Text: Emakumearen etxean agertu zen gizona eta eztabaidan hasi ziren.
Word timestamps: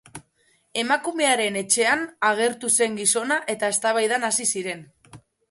Emakumearen 0.83 1.59
etxean 1.61 2.01
agertu 2.31 2.73
zen 2.79 2.97
gizona 3.03 3.39
eta 3.55 3.71
eztabaidan 3.77 4.27
hasi 4.31 4.51
ziren. 4.57 4.85